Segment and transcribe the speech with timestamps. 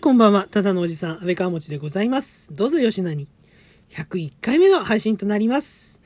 [0.00, 0.48] い、こんばんは。
[0.50, 2.48] ただのおじさん、安倍川持でございます。
[2.54, 3.28] どうぞよしなに。
[3.90, 6.00] 101回目の配信となります。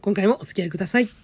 [0.00, 1.23] 今回もお付き合いください。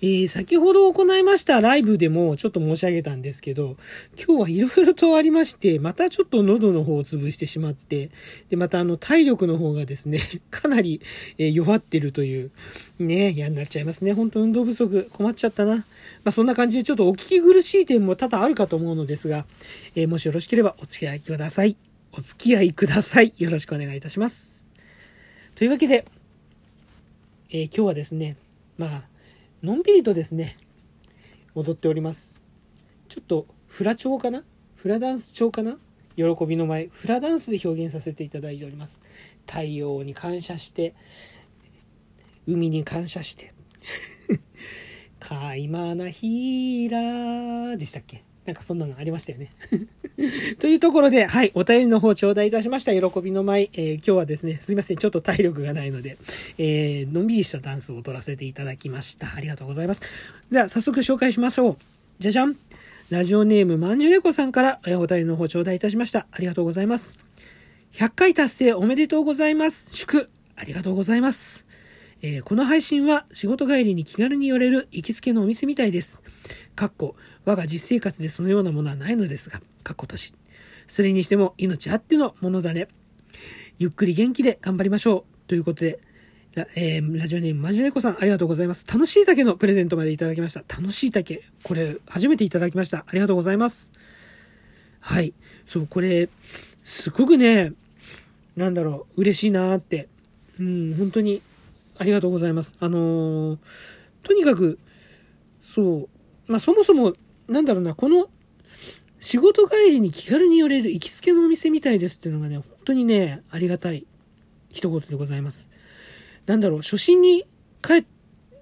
[0.00, 3.76] えー、先ほど行いましたライブでもちょっと申し上げたんですけど、
[4.16, 8.10] 今日はいろいろとありまして、またちょっと喉の方を潰してしまって、
[8.50, 10.20] で、またあの体力の方がですね、
[10.50, 11.00] かなり、
[11.38, 12.50] え弱ってるという、
[12.98, 14.12] ね、嫌になっちゃいますね。
[14.12, 15.76] 本当運動不足、困っちゃったな。
[15.76, 15.84] ま
[16.24, 19.46] あそんな感じでちょっとお聞き苦しい点も多々あるかと思うのですが、
[19.94, 21.76] えーもしよろしければお付き合いください。
[22.12, 23.32] お付き合いください。
[23.38, 24.68] よろしくお願いいたします。
[25.54, 26.04] というわけで、
[27.50, 28.36] えー今日はですね、
[28.76, 29.13] まあ、
[29.64, 30.58] のんびりとですね、
[31.54, 32.44] 踊っております。
[33.08, 34.44] ちょっと、フラ調かな？
[34.74, 35.78] フラダンス調かな？
[36.16, 39.02] 喜びの舞、フラダンスで表現させていただいております。
[39.46, 40.94] 太陽に感謝して、
[42.46, 43.54] 海に感謝して、
[45.18, 48.22] かいまなひらでしたっけ？
[48.46, 49.50] なんかそんなのありましたよね。
[50.60, 52.92] というところで、はい、お便りの方頂戴いたしました。
[52.92, 53.70] 喜びの舞。
[53.72, 56.18] えー今日はですね、すいません、ちょっと体力がないので、
[56.58, 59.34] えーのんびりしたダンスを踊らせていただきました。
[59.34, 60.02] ありがとうございます。
[60.50, 61.76] では、早速紹介しましょう。
[62.18, 62.56] じゃじゃん。
[63.10, 66.26] ラジオネームまんじゅうねこさんから、えお便りの方頂戴いたしました。
[66.30, 67.18] ありがとうございます。
[67.92, 69.96] 100回達成おめでとうございます。
[69.96, 71.64] 祝ありがとうございます。
[72.26, 76.22] えーこの配信は仕事帰りに気軽に寄れる行きつけのお店みたいです。
[76.74, 80.32] かっこ、我が実生活でそのようなものはないのですが、かっことし。
[80.86, 82.88] それにしても命あってのものだね。
[83.78, 85.48] ゆっくり元気で頑張りましょう。
[85.48, 85.98] ということで、
[86.54, 88.86] ラ,、えーラジオネームマジネコさんありがとうございます。
[88.86, 90.60] 楽しい竹のプレゼントまでいただきました。
[90.60, 91.42] 楽しい竹。
[91.62, 93.04] これ、初めていただきました。
[93.06, 93.92] ありがとうございます。
[95.00, 95.34] はい。
[95.66, 96.30] そう、これ、
[96.84, 97.74] すごくね、
[98.56, 100.08] なんだろう、嬉しいなーって。
[100.58, 101.42] うん、本当に、
[101.98, 102.76] ありがとうございます。
[102.80, 103.58] あのー
[104.24, 104.78] とにかく、
[105.62, 106.08] そ
[106.48, 107.12] う、まあそもそも、
[107.46, 108.28] なんだろうな、この、
[109.20, 114.06] 仕事帰りに気軽に寄れる行きつけのお店みたいですっていうのがね、本当にね、ありがたい
[114.70, 115.70] 一言でございます。
[116.46, 117.46] なんだろう、初心に
[117.80, 118.06] 帰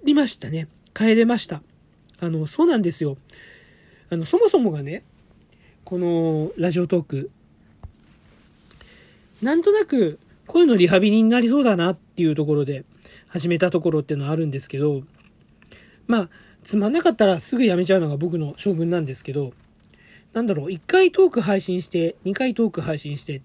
[0.04, 0.68] りましたね。
[0.94, 1.62] 帰れました。
[2.20, 3.16] あの、そうなんですよ。
[4.10, 5.04] あの、そもそもがね、
[5.84, 7.30] このラジオトーク、
[9.40, 12.84] なんとなく声のリハビリになりそうだなっていうところで
[13.28, 15.02] 始めたところっていうのはあるんですけど、
[16.06, 16.28] まあ、
[16.64, 19.52] つまんなかったらすぐやめちゃうのが僕の性分なんですけど、
[20.32, 23.42] なんだろう、1回トーク配信して、2回トーク配信して、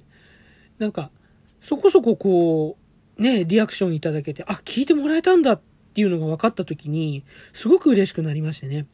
[0.77, 1.11] なんか、
[1.61, 2.77] そこそここ
[3.17, 5.61] う、ね、リアクションいただけて、あ、聞いてもらえたんだっ
[5.93, 8.85] ていうのが分かった時に、すごく嬉しくなりましてね。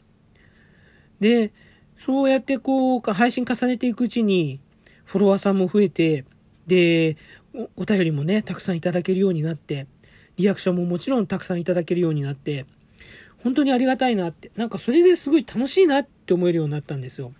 [1.20, 1.54] で、
[1.98, 4.60] そうやってこう、配信重ねていくうちに、
[5.06, 6.26] フォロワーさんも増えて、
[6.66, 7.18] で、
[7.54, 9.88] おお便りもね、たくさんいただけるようになって、
[10.38, 12.66] リアクションももちろんたくさんいただけるようになって、
[13.44, 17.34] 本当にありがたいなって、なんかそれですごい楽しいなって思えるようになったんですよ。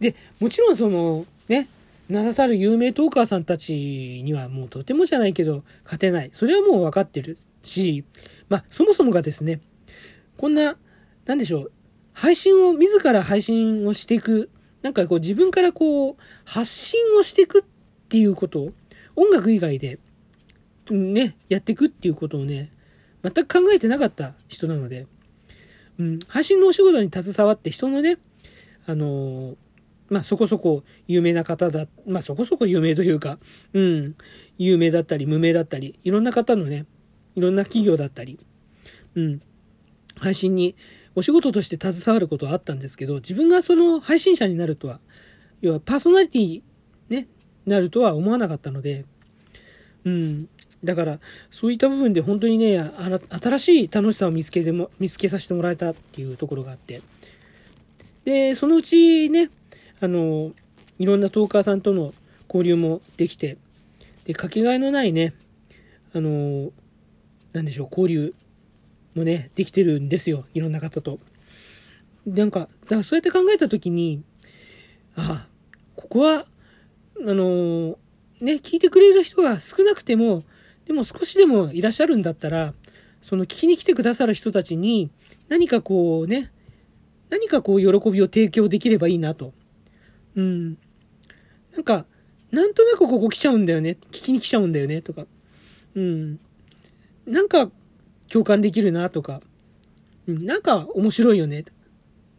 [0.00, 1.68] で、もちろんその、ね、
[2.08, 6.30] 名だたる有名トーカーさんたちにはもうとてもじゃないけど勝てない。
[6.32, 8.04] それはもう分かってるし、
[8.48, 9.60] まあそもそもがですね、
[10.38, 10.76] こんな、
[11.26, 11.72] なんでしょう、
[12.14, 14.50] 配信を、自ら配信をしていく、
[14.82, 17.62] なんかこう自分からこう、発信をしていくっ
[18.08, 18.72] ていうこと、
[19.14, 19.98] 音楽以外で、
[20.94, 22.70] ね、やっていくっていうことをね、
[23.22, 25.06] 全く考えてなかった人なので、
[25.98, 28.18] うん、配信のお仕事に携わって人のね、
[28.86, 29.56] あのー
[30.10, 33.38] まあそこそこ有名な方だ、まあそこそこ有名というか、
[33.74, 34.14] うん、
[34.56, 36.86] 有名だったり無名だったり、いろんな方のね、
[37.34, 38.38] いろんな企業だったり、
[39.14, 39.42] うん、
[40.16, 40.76] 配信に
[41.14, 45.00] お仕事として携わることはあったんですけど、自分がその配信者になるとは、
[45.60, 46.62] 要はパーソナリティ
[47.08, 47.28] ね、
[47.66, 49.04] なるとは思わなかったので、
[50.04, 50.48] うん。
[50.84, 51.18] だから、
[51.50, 57.02] そういった部分で本当にね、新しい楽しさを見つけても、見つけさせてもらえたっていうところがあって。
[58.24, 59.50] で、そのうちね、
[60.00, 60.52] あの、
[60.98, 62.14] いろんなトーカーさんとの
[62.48, 63.56] 交流もできて、
[64.24, 65.34] で、かけがえのないね、
[66.14, 66.70] あの、
[67.52, 68.34] なんでしょう、交流
[69.14, 70.46] もね、できてるんですよ。
[70.54, 71.18] いろんな方と。
[72.26, 74.22] なんか、だからそうやって考えたときに、
[75.16, 75.48] ああ、
[75.96, 76.46] ここは、
[77.20, 77.98] あの
[78.40, 80.44] ね、聞いてくれる人が少なくても、
[80.88, 82.74] でも少しでもいらっしゃるんだったら、
[83.22, 85.10] その聞きに来てくださる人たちに、
[85.48, 86.50] 何かこうね、
[87.28, 89.52] 何かこう喜びを提供できればいいなと。
[90.34, 90.78] うん。
[91.74, 92.06] なんか、
[92.50, 93.98] なんとなくここ来ちゃうんだよね。
[94.10, 95.02] 聞きに来ちゃうんだよね。
[95.02, 95.26] とか。
[95.94, 96.40] うん。
[97.26, 97.70] なんか
[98.30, 99.42] 共感できるなとか。
[100.26, 100.46] うん。
[100.46, 101.66] なんか面白いよね。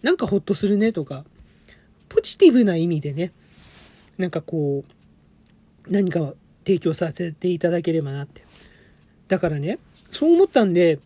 [0.02, 1.24] なんかほっとするねとか。
[2.08, 3.32] ポジティブな意味でね。
[4.18, 4.84] なんかこ
[5.88, 6.34] う、何か
[6.70, 8.44] 提供させていただければなって。
[9.28, 9.80] だからね、
[10.12, 11.00] そう思ったんで、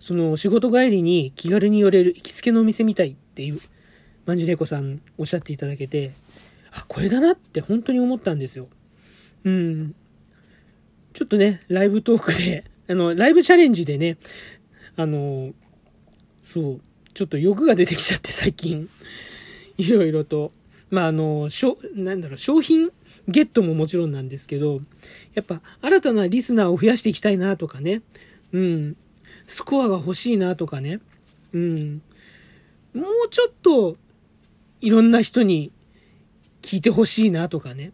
[0.00, 3.60] その仕事帰りに気軽に寄れる行きつけのお店みたいっていう、
[4.24, 6.12] まんじゅねこさんおっしゃっていただけて、
[6.72, 8.68] あ、これだなって本当に思ったんですよ。
[9.44, 9.94] うん。
[11.12, 14.16] ちょっとね、ライブトークで、 あの、ライブチャレンジでね、
[14.96, 15.52] あの、
[16.46, 16.80] そう、
[17.12, 18.88] ちょっと欲が出てきちゃって最近、
[19.76, 20.52] いろいろと。
[20.88, 22.90] まあ、あの、しょ、なんだろう、商品
[23.28, 24.80] ゲットももちろんなんですけど、
[25.34, 28.02] やっぱ新たなリスナーを増やしていきたいなとかね、
[28.52, 28.96] うん、
[29.46, 31.00] スコアが欲しいなとかね、
[31.52, 32.02] うん、
[32.94, 33.96] もうちょっと
[34.80, 35.70] いろんな人に
[36.62, 37.92] 聞いてほしいなとかね、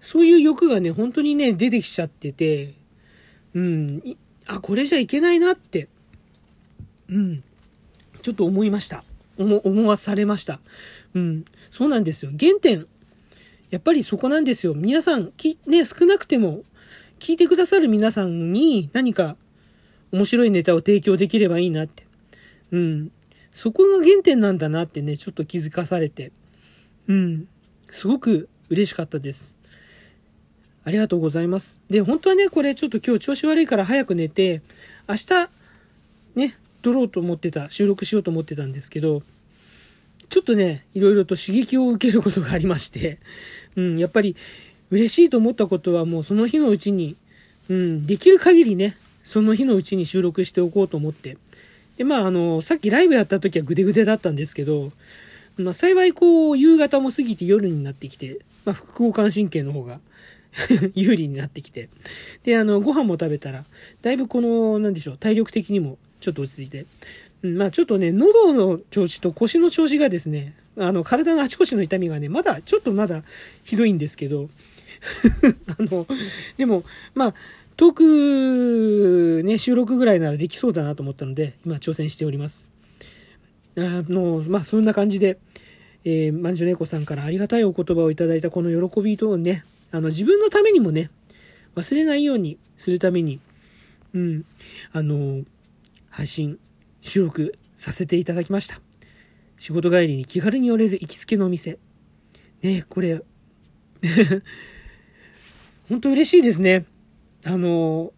[0.00, 2.74] そういう欲がね、本当にね、出てきちゃってて、
[3.54, 4.02] うん、
[4.46, 5.88] あ、これじゃいけないなって、
[7.08, 7.44] うん、
[8.22, 9.04] ちょっと思いました。
[9.38, 10.60] 思、思わされました。
[11.14, 12.32] うん、そうなんですよ。
[12.38, 12.86] 原点、
[13.72, 14.74] やっぱりそこなんですよ。
[14.74, 16.62] 皆さん、き、ね、少なくても、
[17.18, 19.36] 聞いてくださる皆さんに何か
[20.12, 22.04] 面白いネタを提供できればいいなって。
[22.70, 23.12] うん。
[23.50, 26.32] そこが原点なんだなってね、ちょっと気づかされて。
[27.08, 27.48] うん。
[27.90, 29.56] すごく嬉しかったです。
[30.84, 31.80] ありがとうございます。
[31.88, 34.60] で、本当はね、これちょっと今日調子悪いから早く寝て、
[35.08, 35.50] 明日、
[36.34, 39.22] ね、撮ろうと思ってた、収録しようと思ってたんですけど、
[40.32, 43.18] ちょっとね、いろいろと刺激を受けることがありまして、
[43.76, 44.34] うん、やっぱり
[44.90, 47.16] 嬉しいと思ったことはもうその日のうちに、
[47.68, 51.36] うん、できる限りね、その日のうちに収録しておこうと思って。
[51.98, 54.90] で、まあ、あの、さっきライブやった時はグデグデだったんですけど、
[55.58, 60.00] まあ、幸いこう、夕方も過ぎて夜になってきて、まあ、副交感神経の方が
[60.94, 61.90] 有利になってきて。
[62.44, 63.66] で、あの、ご飯も食べたら、
[64.00, 66.86] だいぶこの、なんでしょう、体力的にもちょっと落ち着いて。
[67.42, 73.22] まあちょっとね、喉の調子と腰の調子がですね、あの、体のあちこちの痛みがね、まだ、ちょっとまだ
[73.64, 74.48] ひどいんですけど、
[75.66, 76.06] あの、
[76.56, 76.84] でも、
[77.14, 77.34] まあ、
[77.76, 82.70] トーク、ね、収録ぐらいならできそうだなと思ったので、今挑戦しております。
[83.76, 85.38] あの、まあ、そんな感じで、
[86.04, 91.10] えー、まんじゅ猫さんからありがたいお言葉をいただいたこの喜びとね、あの、自分のためにもね、
[91.74, 93.40] 忘れないようにするために、
[94.14, 94.44] うん、
[94.92, 95.42] あの、
[96.10, 96.58] 配信、
[97.02, 98.80] 収録させていただきました。
[99.58, 101.78] 仕事帰りに気軽に寄れる行きつけのお店。
[102.62, 103.20] ね、これ、
[105.88, 106.86] 本当嬉しいですね。
[107.44, 108.12] あの、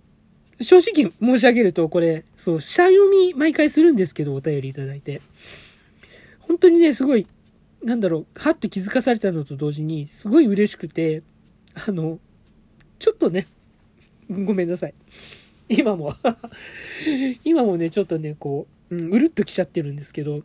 [0.60, 5.22] 正直申し上げると、これ、そう、下読み毎回するんですけど、お便りいただいて。
[6.40, 7.26] 本当にね、すごい、
[7.82, 11.22] なんだろう、はっと気づかされたのと同時に、すごい嬉しくて、
[11.86, 12.20] あの、
[12.98, 13.46] ちょっとね、
[14.28, 14.94] ごめんなさい。
[15.68, 16.14] 今も
[17.44, 20.42] 今もね、ちょっとね、こうう、ん、うるっときちゃってるんですけど、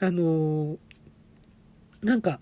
[0.00, 0.78] あのー、
[2.02, 2.40] なんか、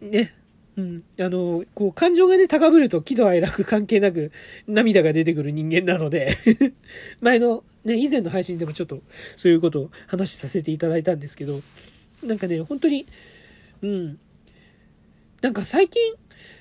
[0.00, 0.34] ね、
[0.76, 1.04] うん。
[1.18, 4.30] あの、こう、感情がね、高ぶると喜怒哀楽関係なく
[4.66, 6.28] 涙が出てくる人間なので
[7.20, 9.02] 前の、ね、以前の配信でもちょっと
[9.36, 11.62] そういうことを話させていただいたんですけど、
[12.22, 13.06] なんかね、本当に、
[13.82, 14.18] うん。
[15.40, 16.14] なんか最近、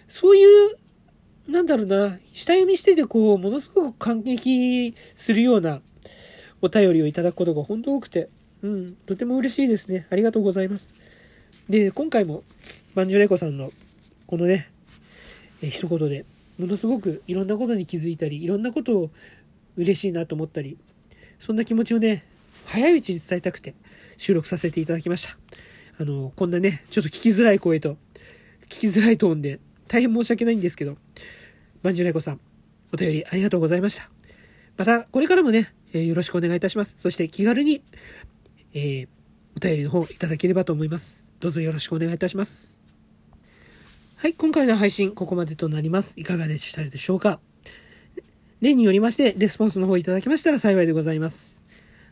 [0.07, 0.77] そういう、
[1.47, 5.81] なんだろうな、下読みしててこう、ものすごく感激するような
[6.65, 8.27] お便りをいただくことが本当多くて、
[8.63, 10.07] うん、とても嬉しいですね。
[10.09, 10.95] ありがとうございます。
[11.69, 12.43] で、今回も、
[12.95, 13.71] バンジュレコさんの
[14.25, 14.67] このね、
[15.61, 16.25] え一言で、
[16.57, 19.11] ものすごくいろんなことに気づいたり、いろんなことを
[19.77, 20.75] 嬉しいなと思ったり、
[21.39, 22.23] そんな気持ちをね、
[22.65, 23.75] 早いうちに伝えたくて
[24.17, 25.37] 収録させていただきました。
[25.99, 27.95] あの、こんなね、ちょっと聞きづらい声と、
[28.63, 30.97] 聞きづらいトーンで、大変申し訳ないんですけど、
[31.83, 32.39] まんじゅうねこさん、
[32.91, 34.09] お便りありがとうございました。
[34.77, 36.95] また、これからもね、えー、よろしくお願いいたします。
[36.97, 37.81] そして気軽に、
[38.73, 39.07] えー、
[39.55, 41.25] お便りの方いただければと思います。
[41.39, 42.81] どうぞよろしくお願いいたします。
[44.17, 46.13] はい、今回の配信、ここまでとなります。
[46.17, 47.39] いかがでしたでしょうか
[48.59, 51.61] 例によりまして、レスポンスの方いただきましたら幸いでございます。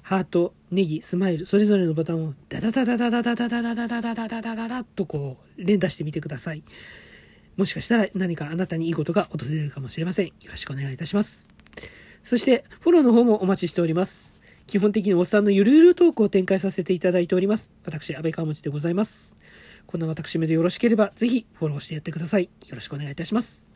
[0.02, 6.64] ハート、ネギ、スマイル、それぞれのボタンをダダダダダダダダダダダダダダダダダダとこう、連打してみてください。
[7.58, 10.28] もしかしたら何かあなたにいいことが訪れるかもしれません。
[10.28, 11.53] よろしくお願いいたします。
[12.24, 14.34] そして、フォローの方もお待ちしております。
[14.66, 17.72] 基本的におっさんのゆるゆるトークを展開させていただいております。
[17.86, 19.36] 私、安倍川持でございます。
[19.88, 22.44] こんな私めでよろしければ、ぜひフォローしてやってください。
[22.44, 23.68] よろしくお願いいたします。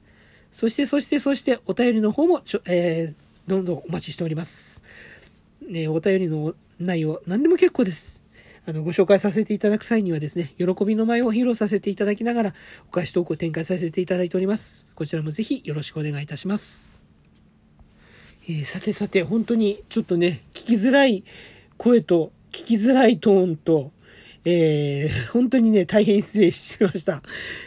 [0.51, 4.81] そして、そして、そして、お便りの方もちょ、えー、どんどんお待ちしております。
[5.67, 8.23] ね、お便りの内容、何でも結構です。
[8.65, 12.53] あの、ご紹介させていただく際にはですね、喜びの舞を披露させていただきながら、
[12.87, 14.93] お菓子トークを展開させていただいております。
[14.95, 16.96] こちらもぜひよろしくお願いいたします。
[18.49, 21.25] えー、さてさて、本当にちょっとね、聞きづらい
[21.75, 23.91] 声と、聞きづらいトーンと、
[24.45, 27.21] えー、 本当にね、大変失礼しました。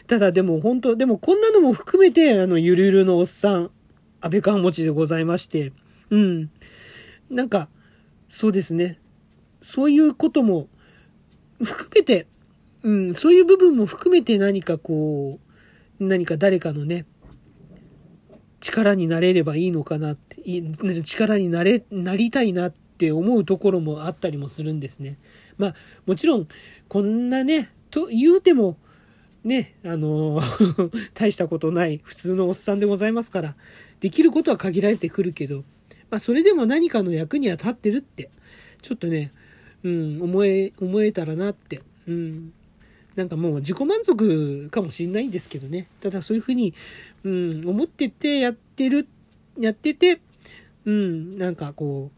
[0.07, 3.71] ただでも本当、でもこんなのも含めて、あの、ゆるゆるのおっさん、
[4.23, 5.75] 安倍川持ちでございまして、
[6.09, 6.51] うん。
[7.29, 7.69] なんか、
[8.31, 8.99] そうですね。
[9.61, 10.69] そういうことも
[11.63, 12.27] 含めて、
[12.83, 15.39] うん、そういう部分も含めて何かこ
[16.01, 17.05] う、何か誰かのね、
[18.61, 20.37] 力になれればいいのかなって、
[21.03, 25.19] 力になれ、なりたいなって思うところもあったりもするんですね。
[25.59, 25.75] まあ、
[26.07, 26.49] もちろん、
[26.89, 28.77] こんなね、と言うても、
[29.43, 30.41] ね、あの、
[31.15, 33.57] 大したことない普通のおっさんでございますから、
[34.01, 35.65] できることは限られてくるけど、
[36.11, 38.31] まあ、それでも何かの役には立ってるって、
[38.83, 39.33] ちょっとね、
[39.83, 42.53] うん、思え、思えたらなって、うん。
[43.17, 45.89] なんかもう自己満足かもしんないんですけどね。
[46.01, 46.75] ただそういうふうに、
[47.25, 49.09] うん、思っててやってる、
[49.59, 50.21] やってて、
[50.85, 52.11] うん、なんかこ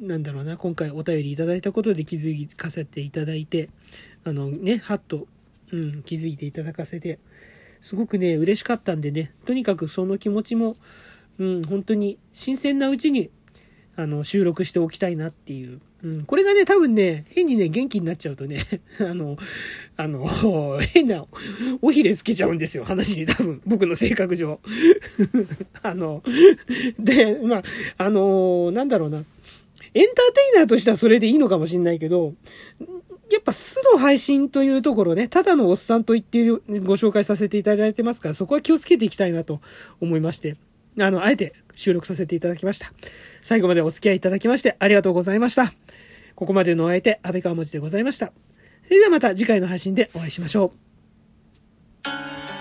[0.00, 3.68] う、なんだろうな、今回お便りいただいたことで気づかせていただいて、
[4.24, 5.26] あのね、はっと、
[5.70, 7.18] うん、気づいていただかせて、
[7.80, 10.74] すごくね、嬉しかったんでね、とにかくその気持ちも、
[11.38, 13.30] うん、本当に新鮮なうちに、
[13.96, 15.80] あの、収録しておきたいなっていう。
[16.04, 18.58] うん、これがね、多分ね、変にね、元気になっちゃうとね、
[18.98, 19.36] あの、
[19.96, 20.26] あの、
[20.92, 21.24] 変な、
[21.80, 24.60] おひれつけちゃうんですよ、話に多分、僕の性格上。
[25.82, 26.22] あの、
[26.98, 27.62] で、まあ、
[27.98, 29.24] あの、なんだろうな。
[29.94, 32.34] エンターテイナーとしてはそれでいいのかもしんないけど、
[33.30, 39.60] やっぱ素の配信というところね、ただのおっさんと言っているご紹介させていただいてますから、そこは気をつけていきたいなと
[40.00, 40.56] 思いまして、
[41.00, 42.92] あの、あえて収録させていただきました。
[43.42, 45.72] 最後までお付き合いいただきましてありがとうございました。
[46.34, 48.32] ここまでのお相手、安倍川文字でございました。
[48.84, 50.72] それではまた次回の配信でお会いしましょ
[52.08, 52.51] う。